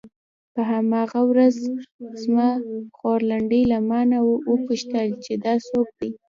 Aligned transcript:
په 0.53 0.61
هماغه 0.71 1.21
ورځ 1.31 1.55
زما 2.21 2.49
خورلنډې 2.97 3.61
له 3.71 3.77
مانه 3.89 4.17
وپوښتل 4.51 5.07
چې 5.23 5.33
دا 5.45 5.53
څوک 5.67 5.87
دی. 5.99 6.09